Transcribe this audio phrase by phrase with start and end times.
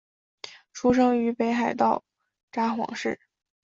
[0.73, 2.03] 出生于北海道
[2.51, 3.19] 札幌市。